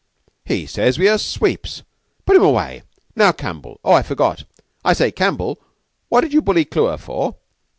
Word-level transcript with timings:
"He 0.45 0.65
says 0.65 0.97
we 0.97 1.07
are 1.09 1.19
sweeps. 1.19 1.83
Put 2.25 2.35
him 2.35 2.41
away! 2.41 2.81
Now, 3.15 3.31
Campbell! 3.31 3.79
Oh, 3.83 3.93
I 3.93 4.01
forgot! 4.01 4.45
I 4.83 4.93
say, 4.93 5.11
Campbell, 5.11 5.61
what 6.09 6.21
did 6.21 6.33
you 6.33 6.41
bully 6.41 6.65
Clewer 6.65 6.97
for?" 6.97 7.35